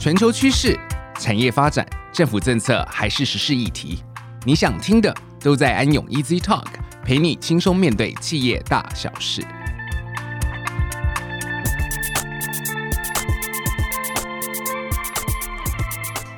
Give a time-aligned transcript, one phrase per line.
[0.00, 0.80] 全球趋势、
[1.18, 4.02] 产业发展、政府政策还是时事议题，
[4.46, 6.64] 你想听的都在安永 Easy Talk，
[7.04, 9.42] 陪你轻松面对企业大小事。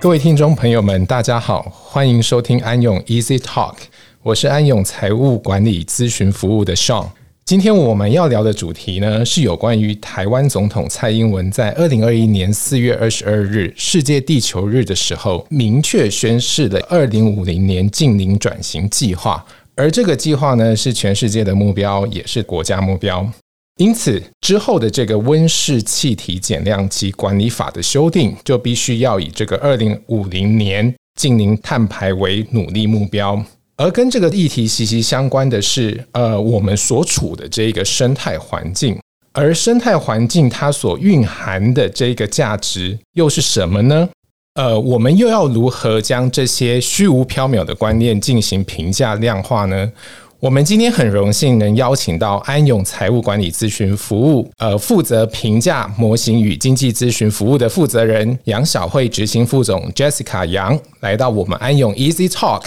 [0.01, 3.77] 各位听众朋友们，大家好，欢迎收听安永 Easy Talk，
[4.25, 7.11] 我是安永财务管理咨询服务的 Sean。
[7.53, 19.45] 今天我们要聊的主题呢，是有关于台湾总统蔡英文在二零二一年四月二十二日世界地球日的时候，明确宣示的二零五零年净零转型计划，
[19.77, 23.31] 而这个计划呢，是全世界的目标，也是国家目标。
[23.77, 33.45] 因此，之后的这个温室气体减量及管理法的修订，就必须要以这个二零五零年净零碳排为努力目标。
[33.83, 38.97] 而跟这个议题息息相关的是，呃，我们所处的这个生态环境。
[39.33, 44.09] 而生态环境它所蕴含的这个价值又是什么呢？
[44.55, 49.91] 呃，我们又要如何将这些虚无缥缈的观念进行评价量化呢？
[50.39, 62.63] 我们今天很荣幸能邀请到安永财务管理咨询服务，呃，负责评价模型与经济咨询服务的负责人杨晓慧执行副总 Jessica 杨来到我们安永 Easy Talk。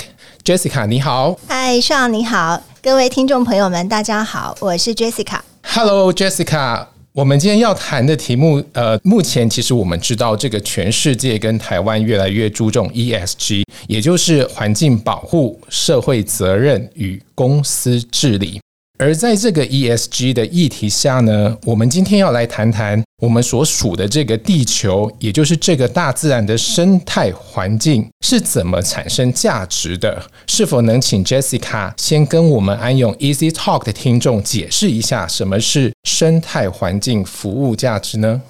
[0.46, 5.40] Jessica 你好，嗨，Sean 你好，各位听众朋友们大家好，我是 Jessica。
[5.64, 6.86] Hello Jessica。
[7.14, 18.62] 我们今天要谈的题目，呃，目前其实我们知道，这个全世界跟台湾越来越注重 ESG，也就是环境保护、社会责任与公司治理。
[18.98, 30.26] 而在这个 ESG 的议题下呢，我们今天要来谈谈我们所属的这个地球，也就是这个大自然的生态环境是怎么产生价值的？
[30.48, 38.42] 是否能请 Jessica 先跟我们安永 Easy Talk 的听众解释一下什么是生态环境服务价值呢？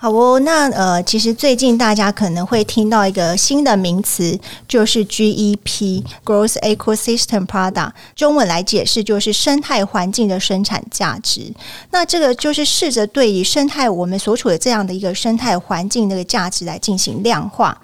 [0.00, 11.52] 好哦，那呃，其实最近大家可能会听到一个新的名词，就是 GEP（Gross Ecosystem Product），中文来解释就是生态环境的生产价值。
[11.90, 17.82] 那这个就是试着对于生态我们所处的这样的一个生态环境那个价值来进行量化。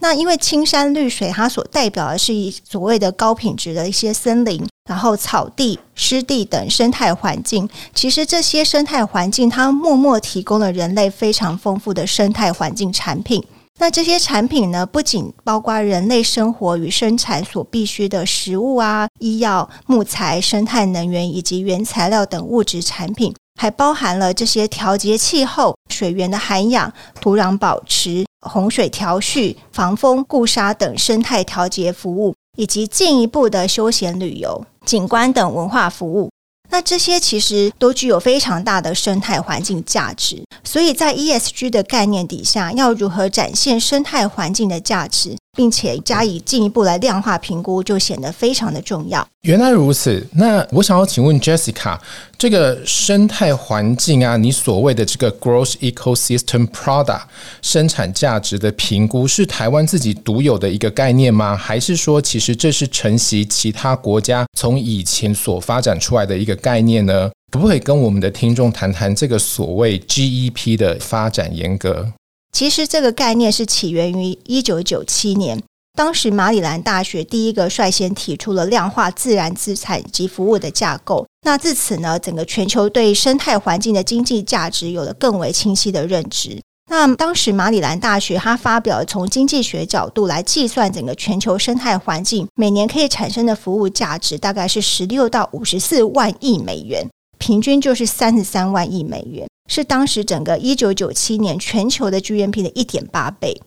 [0.00, 7.68] 那因为青山绿水，它所代表的是以所谓的高品质的一些森林，然后草地、湿地等生态环境。
[7.94, 13.42] 其实这些生态环境，它默默提供了人类非常丰富的生态环境产品。
[13.80, 23.34] 那这些产品呢，不仅包括人类生活与生产所必需的食物啊、医药、木材、生态能源以及原材料等物质产品。
[23.60, 36.30] 还包含了这些调节气候、水源的涵养、土壤保持、洪水调蓄、防风固沙等生态调节服务，以及进一步的休闲旅游、景观等文化服务。
[36.70, 40.42] 那这些其实都具有非常大的生态环境价值。
[40.64, 45.36] 所以在 ESG 的概念底下，要如何展现生态环境的价值？
[45.54, 49.26] 并且加以进一步来量化评估，就显得非常的重要。
[49.42, 51.98] 原来如此，那我想要请问 Jessica，
[52.38, 57.22] 这个生态环境啊，你所谓的这个 Gross Ecosystem Product
[57.60, 61.54] 生产价值的评估，是台湾自己独有的一个概念吗？
[61.56, 67.30] 还是说，其实这是承袭其他国家从以前所发展出来的一个概念呢？
[67.52, 72.10] 可不可以跟我们的听众谈谈这个所谓 GEP 的发展严格？
[72.54, 75.60] 其实这个概念是起源于一九九七年，
[75.98, 81.26] 当时马里兰大学第一个率先提出了量化自然资产及服务的架构。
[81.44, 86.62] 那自此呢，整个全球对生态环境的经济价值有了更为清晰的认知。
[86.88, 97.04] 那当时马里兰大学它发表了从经济学角度来计算整个全球生态环境每年可以产生的服务价值，大概是十六到五十四万亿美元，
[97.38, 99.46] 平均就是三十三万亿美元。
[99.66, 103.62] 是当时整个一九九七年全球的 GNP 的一点八倍。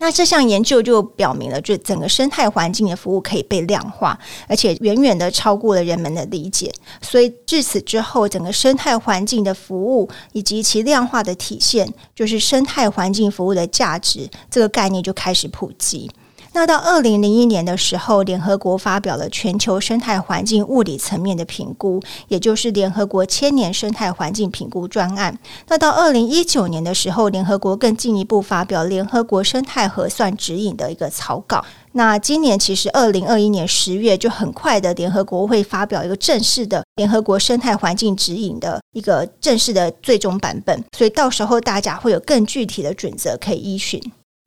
[0.00, 4.18] 那这项研究就表明了，就整个生态环境的服务可以被量化，
[4.48, 6.72] 而且远远的超过了人们的理解。
[7.00, 16.10] 所以至此之后，整个生态环境的服务以及其量化的体现，就是生态环境服务的价值这个概念就开始普及。
[16.52, 25.38] 那到二零零一年的时候，联合国发表了全球生态环境物理层面的评估，也就是联合国千年生态环境评估专案。
[25.68, 31.64] 那到二零一九年的时候，联合国更进一步发表联合国生态核算指引的一个草稿。
[31.92, 44.00] 那今年其实二零二一年十月就很快的，联合国会发表一个正式的联合国生态环境指引的一个正式的最终版本，所以到时候大家会有更具体的准则可以依循。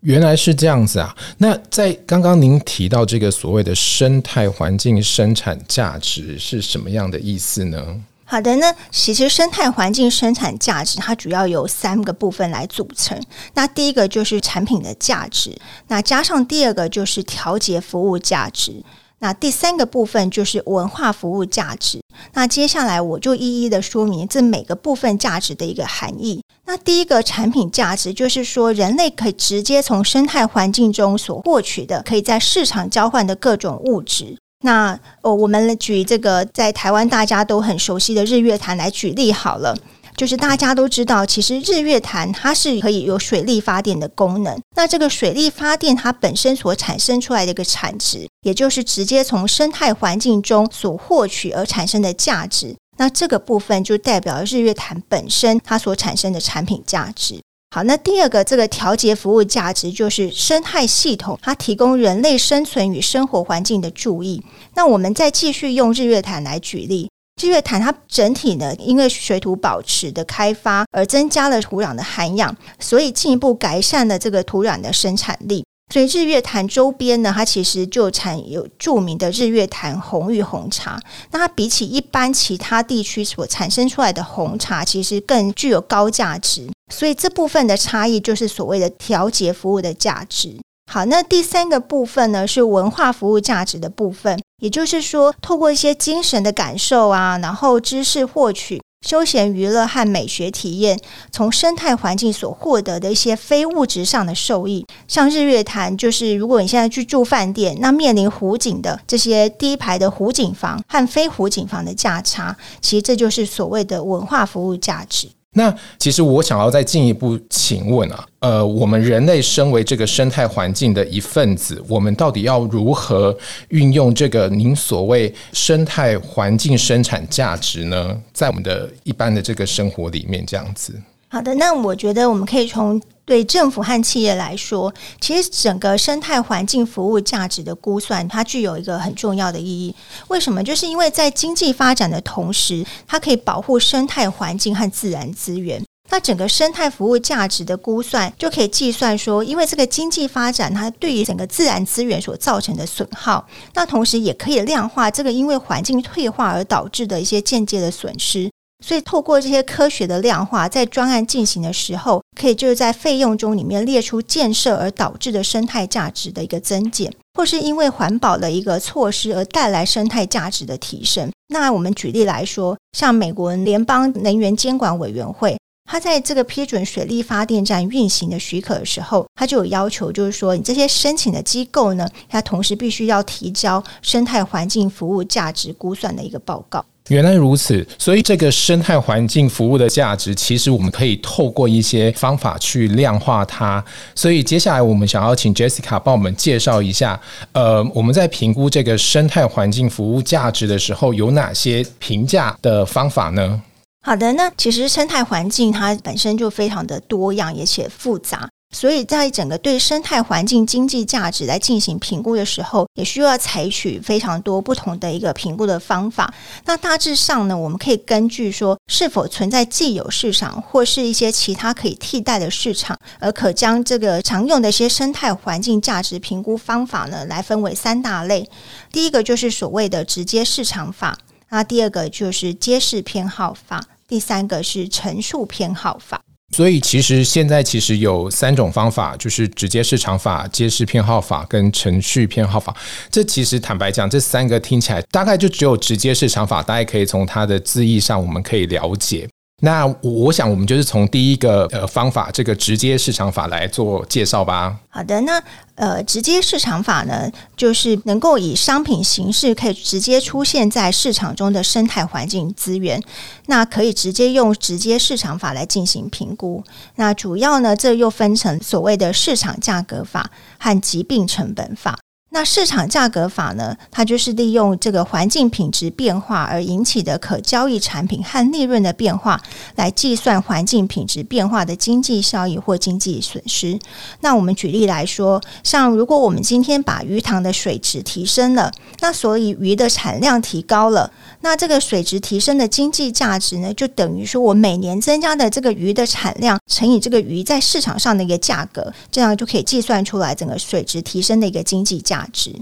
[0.03, 1.15] 原来是这样子啊！
[1.37, 8.01] 那在刚刚您提到这个所谓的生态环境生产价值是什么样的意思呢？
[8.25, 13.17] 好的，那其实生态环境生产价值它主要由三个部分来组成。
[13.53, 15.55] 那第一个就是产品的价值，
[15.87, 18.83] 那加上第二个就是调节服务价值，
[19.23, 22.01] 那第三个部分就是文化服务价值。
[22.33, 26.41] 那接下来我就一一的说明这每个部分价值的一个含义。
[26.65, 34.37] 那第一个产品价值就是说，人类可以直接从生态环境中所获取的，可以在市场交换的各种物质。
[34.65, 39.77] 那哦，我们举这个在台湾大家都很熟悉的日月潭来举例好了。
[40.15, 44.59] 就是大家都知道，其实日月潭它是可以有水力发电的功能。
[44.75, 52.75] 那这个水力发电它本身所产生出来的一个产值，也就是直接从生态环境中所获取而产生的价值。
[52.97, 57.41] 那这个部分就代表日月潭本身它所产生的产品价值。
[57.75, 64.43] 好，那第二个这个调节服务价值就是生态系统，它提供人类生存与生活环境的注意。
[64.75, 67.09] 那我们再继续用日月潭来举例，
[67.41, 75.65] 日月潭它整体呢，因为水土保持的开发而增加了土壤的含氧，所以进一步改善了这个土壤的生产力。
[75.93, 80.99] 所以日月潭周边呢，它其实就产有著名的日月潭红玉红茶。
[81.31, 86.67] 那它比起一般其他地区所产生出来的红茶，其实更具有高价值。
[86.91, 90.57] 所以这部分的差异就是所谓的调节服务的价值。
[90.91, 98.81] 好，那第三个部分呢，是文化服务价值的部分，也就是说，透过一些精神的感受啊，然后知识获取。
[99.05, 100.97] 休闲娱乐和美学体验，
[101.29, 115.27] 从生态环境所获得的一些非物质上的受益，像日月潭，就是如果你现在去住饭店，那面临湖景的这些低排的湖景房和非湖景房的价差，其实这就是所谓的文化服务价值。
[115.53, 123.37] 那其实我想要再进一步请问啊，呃，我们人类身为这个生态环境的一份子，我们到底要如何
[123.69, 128.19] 运用这个您所谓生态环境生产价值呢？
[128.33, 130.93] 在我们的一般的这个生活里面，这样子。
[131.33, 139.95] 好的，那我觉得我们可以从对政府和企业来说，其实整个生态环境服务价值的估算，它具有一个很重要的意义。
[140.27, 140.63] 为什么？
[140.63, 145.83] 就是因为在经济发展的同时，它可以保护生态环境和自然资源。
[146.11, 153.43] 那整个生态服务价值的估算，就可以计算说，因为这个经济发展，它对于整个自然资源所造成的损耗，
[153.73, 158.51] 那同时也可以量化这个因为环境退化而导致的一些间接的损失。
[158.85, 171.31] 所以，透过这些科学的量化，在专案进行的时候，可以就是在费用中里面列出建设而导致的生态价值的一个增减，或是因为环保的一个措施而带来生态价值的提升。
[171.47, 175.57] 那我们举例来说，像美国联邦能源监管委员会，
[175.89, 186.83] 它在这个批准水力发电站运行的许可的时候，它就有要求，就是说，你这些申请的机构呢，它同时必须要提交生态环境服务价值估算的一个报告。
[187.09, 193.83] 原来如此，所以这个生态环境服务的价值，其实我们可以透过一些方法去量化它。
[194.15, 197.19] 所以接下来我们想要请 Jessica 帮我们介绍一下，
[197.51, 203.61] 呃，我们在评估这个生态环境服务价值的时候，有哪些评价的方法呢？
[204.05, 208.49] 好的，那其实生态环境它本身就非常的多样，而且复杂。
[208.73, 216.33] 所以在整个对生态环境经济价值来进行评估的时候，也需要采取非常多不同的一个评估的方法。
[216.65, 228.49] 那大致上呢，我们可以根据说是否存在既有市场或是一些其他可以替代的市场，而可将这个常用的一些生态环境价值评估方法呢，来分为三大类。
[228.91, 231.17] 第一个就是所谓的直接市场法，
[231.49, 236.21] 那第二个就是揭示偏好法，第三个是陈述偏好法。
[236.53, 242.73] 所以，其实现在其实有三种方法，就是直接市场法、揭示偏好法跟程序偏好法。
[243.09, 249.27] 这其实坦白讲，这三个听起来大概就只有直接市场法，大概可以从它的字义上我们可以了解。
[249.65, 254.77] 那我想，我们就是从第一个呃方法，这个直接市场法来做介绍吧。
[254.89, 255.41] 好的，那
[255.75, 263.01] 呃，直接市场法呢，就是能够以商品形式可以直接出现在市场中的生态环境资源，
[263.45, 266.61] 那可以直接用直接市场法来进行评估。
[266.95, 270.29] 那主要呢，这又分成所谓的市场价格法
[270.59, 271.97] 和疾病成本法。
[272.33, 279.39] 那市场价格法呢，它就是利用这个环境品质变化而引起的可交易产品和利润的变化，
[279.75, 283.77] 来计算环境品质变化的经济效益或经济损失。
[284.21, 291.11] 那我们举例来说，像如果我们今天把鱼塘的水质提升了，那所以鱼的产量提高了，
[291.41, 302.55] 那这个水质提升的经济价值呢，就等于说我每年增加的这个鱼的产量乘以这个鱼在市场上的一个价格，这样就可以计算出来整个水质提升的一个经济价值。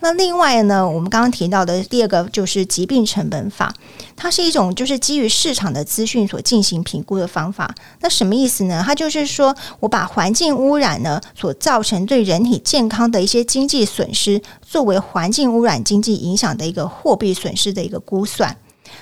[0.00, 3.74] 那另外呢，我们刚刚提到的第二个就是疾病成本法，
[4.14, 7.74] 它是一种就是基于市场的资讯所进行评估的方法。
[8.00, 8.82] 那什么意思呢？
[8.86, 18.56] 它就是说我把环境污染呢所造成对人体健康的一些经济损失，作为环境污染经济影响的一个货币损失的一个估算。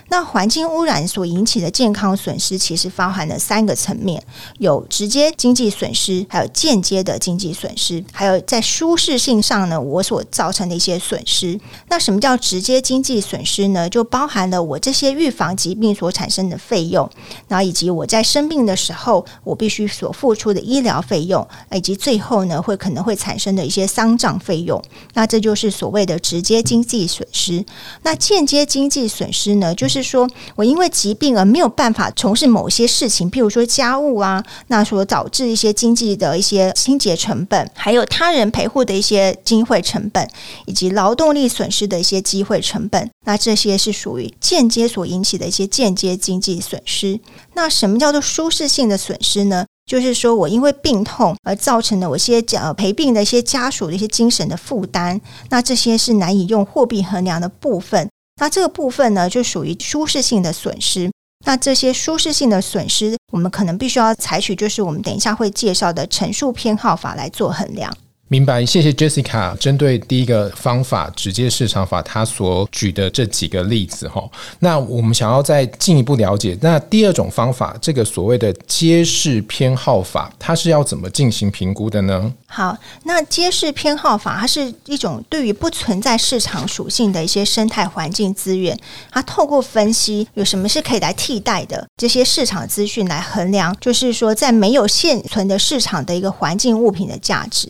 [0.08, 4.22] 那环境污染所引起的健康损失，其实包含了三个层面：
[4.58, 11.58] 有直接经济损失，还有间接的经济损失，还有在舒适性上呢，我所造成的一些损失。
[11.88, 13.88] 那什么叫直接经济损失呢？
[13.88, 17.08] 就包含了我这些预防疾病所产生的费用，
[17.48, 24.82] 然后以及我在生病的时候，我必须所付出的医疗费用，以及最后呢，会可能会产生的一些丧葬费用。
[25.14, 27.64] 那这就是所谓的直接经济损失。
[28.02, 29.74] 那间接经济损失呢？
[29.76, 40.28] 就是说我因为疾病而没有办法从事某些事情，譬如说家务啊，那所导致一些经济的一些清洁成本，还有他人陪护的一些机会成本，
[40.64, 47.20] 以及劳动力损失的一些机会成本，那这些是属于间接所引起的一些间接经济损失。
[47.54, 49.66] 那什么叫做舒适性的损失呢？
[49.86, 58.08] 就是说我因为病痛而造成的我一些呃陪病的一些家属的一些精神的负担，那这些是难以用货币衡量的部分。
[58.38, 61.10] 那这个部分呢，就属于舒适性的损失。
[61.44, 67.94] 那这些舒适性的损失，我们可能必须要采取，就是我们等一下会介绍的陈述偏好法来做衡量。
[68.28, 69.56] 明白，谢谢 Jessica。
[69.56, 74.28] 针对第一个方法，直接市场法，他所举的这几个例子，哈，
[74.58, 82.32] 那我们想要再进一步了解，那第二种方法，这个所谓的揭示偏好法，它是要怎么进行评估的呢？
[82.48, 88.76] 好，那揭示偏好法，它是一种对于不存在市场属性的一些生态环境资源，
[89.12, 97.68] 它透过分析有什么是可以来替代的这些市场资讯来衡量，就是说在没有现存的市场的一个环境物品的价值。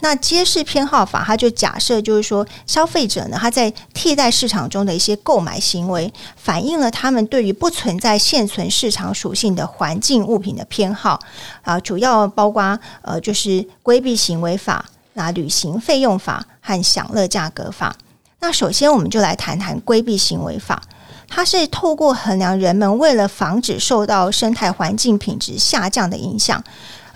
[0.00, 11.18] 那揭示偏好法，它就假设就是说，消费者呢，他在替代市场中的一些购买行为，反映了他们对于不存在现存市场属性的环境物品的偏好
[11.62, 17.96] 啊，主要包括呃，就是规避行为法、那旅行费用法和享乐价格法。
[18.40, 20.80] 那首先，我们就来谈谈规避行为法，
[21.26, 26.62] 它是透过衡量人们为了防止受到生态环境品质下降的影响。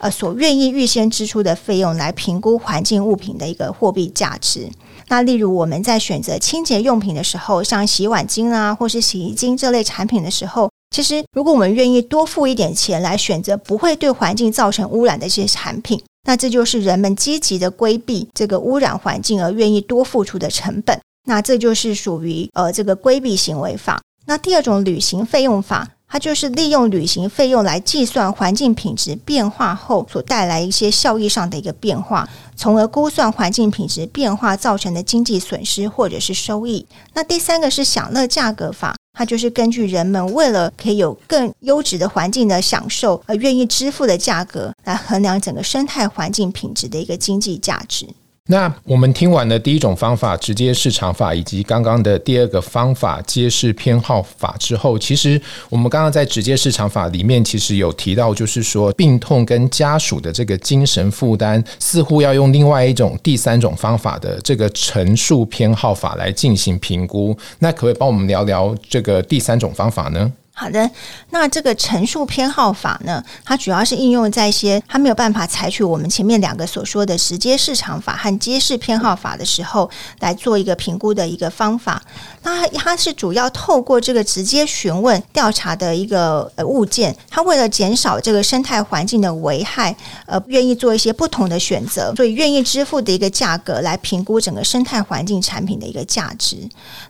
[0.03, 4.69] 呃，所愿意预先支出的费用来评估环境物品的一个货币价值。
[5.07, 20.99] 那例如我们在选择清洁用品的时候，像洗碗精啊，或是洗衣精这类产品的时候，其实如果我们愿意多付一点钱来选择不会对环境造成污染的一些产品，那这就是人们积极的规避这个污染环境而愿意多付出的成本。
[21.29, 24.03] 那这就是属于呃这个规避行为法。
[24.27, 25.89] 那第二种旅行费用法。
[26.13, 36.85] 它就是利用旅行费用来计算环境品质变化后所带来一些效益上的一个变化，从而估算环境品质变化造成的经济损失或者是收益。
[37.15, 48.07] 那第三个是享乐价格法，它就是根据人们为了可以有更优质的环境的享受而愿意支付的价格来衡量整个生态环境品质的一个经济价值。
[48.49, 67.37] 那我们听完了第一种方法直接市场法，以及刚刚的第二个方法揭示偏好法之后，其实我们刚刚在直接市场法里面其实有提到，就是说病痛跟家属的这个精神负担，似乎要用另外一种第三种方法的这个陈述偏好法来进行评估。
[67.61, 70.33] 那可不可以帮我们聊聊这个第三种方法呢？
[70.55, 70.89] 好的，
[71.31, 79.91] 那这个陈述偏好法呢，它主要是应用在一些它没有办法采取我们前面两个所说的时间市场法和揭示偏好法的时候，
[80.21, 82.03] 来做一个评估的一个方法。
[82.43, 89.95] 那它是主要透过这个直接询问调查的一个呃物件，它为了减少这个生态环境的危害，
[90.27, 96.57] 呃，愿意做一些不同的选择，所以愿意支付的一个价格来评估整个生态环境产品的一个价值。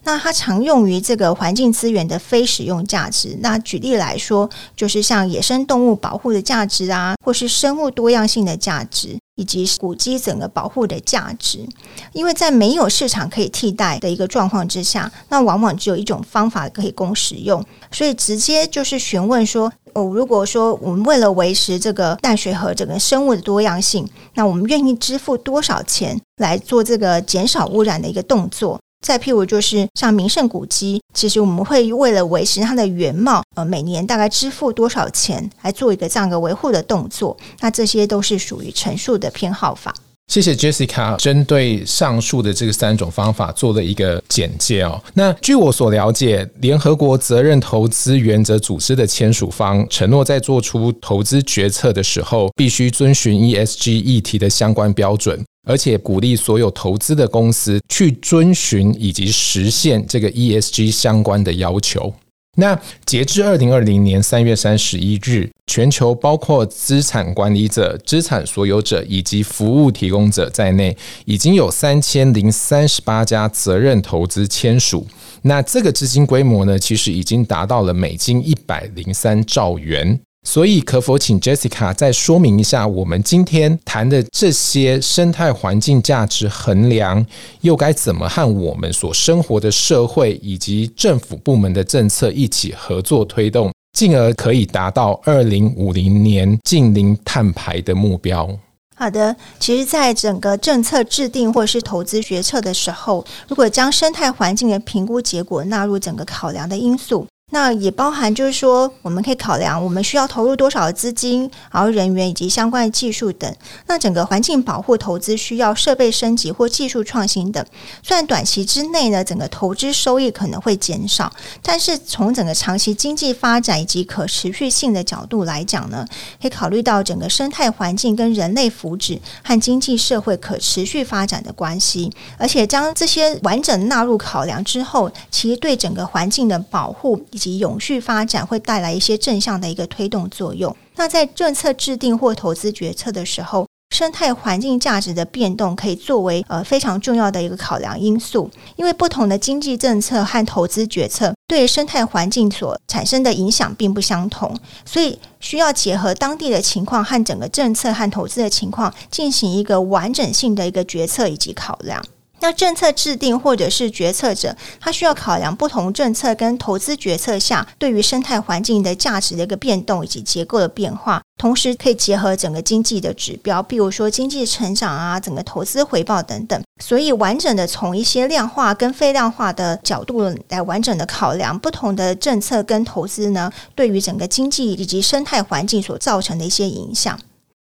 [0.05, 3.37] 那它常用于这个环境资源的非使用价值。
[3.41, 11.67] 那举例来说，就是像野生动物保护的价值啊，或是生物多样性的价值，以及古迹整个保护的价值。
[12.13, 28.79] 因为在没有市场可以替代的一个状况之下，那往往只有一种方法可以供使用，所以直接就是询问说：哦，如果说我们为了维持这个淡水河整个生物的多样性，那我们愿意支付多少钱来做这个减少污染的一个动作？
[29.03, 37.37] 再譬如，就是像名胜古迹，其实我们会为了维持它的原貌，呃，每年大概支付多少钱来做一个这样的维护的动作？
[37.61, 39.93] 那这些都是属于陈述的偏好法。
[40.29, 45.03] 谢谢 Jessica，针对上述的这个三种方法做了一个简介哦。
[45.13, 55.45] 那据我所了解，联合国责任投资原则组织的签署方承诺，在做出投资决策的时候，必须遵循 ESG 议题的相关标准。
[55.69, 62.13] 而且鼓励所有投资的公司去遵循以及实现这个 ESG 相关的要求。
[62.59, 75.07] 那截至二零二零年三月三十一日，全球包括资产管理者、资产所有者以及服务提供者在内，已经有三千零三十八家责任投资签署。
[75.41, 80.21] 那这个资金规模呢，其实已经达到了美金一百零三兆元。
[80.45, 87.25] 所以，可否请 Jessica 再说明一下，我们今天谈的这些生态环境价值衡量，
[87.61, 98.51] 又该怎么和我们所生活的社会以及政府部门的政策一起合作推动，进而可以达到二零五零年净零碳排的目标？
[98.97, 107.27] 好的，其实，在整个政策制定或是投资决策的时候，如果将生态环境的评估结果纳入整个考量的因素。
[107.55, 113.55] 那也包含，就是说，我们可以考量我们需要投入多少资金，然后人员以及相关的技术等。
[113.87, 117.63] 那整个环境保护投资需要设备升级或技术创新等。
[118.03, 121.31] 虽然短期之内呢，整个投资收益可能会减少，
[121.63, 126.07] 但是从整个长期经济发展以及可持续性的角度来讲呢，
[126.41, 132.11] 可以考虑到整个生态环境跟人类福祉和经济社会可持续发展的关系。
[132.39, 140.77] 而且将这些完整纳入考量之后，其实对整个环境的保护及永续发展会带来一些正向的一个推动作用。
[140.95, 148.49] 那在政策制定或投资决策的时候，生态环境价值的变动可以作为呃非常重要的一个考量因素。
[148.77, 162.03] 因为不同的经济政策和投资决策对生态环境所产生的影响并不相同，所以需要结合当地的情况和整个政策和投资的情况，进行一个完整性的一个决策以及考量。
[162.43, 176.61] 那政策制定或者是决策者，他需要考量不同政策跟投资决策下对于生态环境的价值的一个变动以及结构的变化，同时可以结合整个经济的指标，比如说经济成长啊，整个投资回报等等。
[176.83, 187.17] 所以，完整的从一些量化跟非量化的角度来完整的考量不同的政策跟投资呢，对于整个经济以及生态环境所造成的一些影响。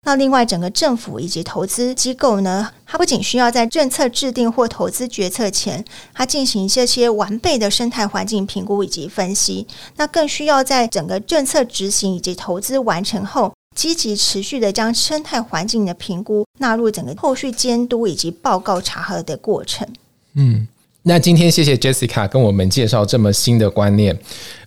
[0.02, 5.84] 那另外，整个政府以及投资机构呢，它不仅需要在政策制定或投资决策前，
[6.14, 19.86] 它进行这些完备的生态环境评估以及分析，那更需要在整个政策执行以及投资完成后，积极持续的将生态环境的评估纳入整个后续监督以及报告查核的过程。
[20.34, 20.66] 嗯。
[21.02, 24.16] 那今天谢谢 Jessica 跟我们介绍这么新的观念，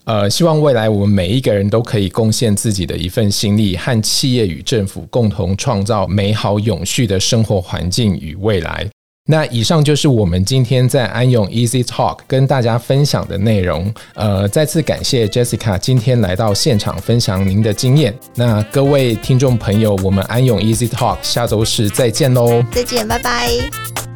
[0.05, 8.87] 呃，希望未来我们每一个人都可以贡献自己的一份心力，和企业与政府共同创造美好永续的生活环境与未来。
[9.29, 13.93] 那以上就是我们今天在安永 Easy Talk 跟大家分享的内容。
[14.15, 18.13] 呃，再次感谢 Jessica 今天来到现场分享您的经验。
[18.35, 22.61] 那各位听众朋友，我们安永 Easy Talk 下周四再见喽！
[22.73, 24.12] 再见，拜拜。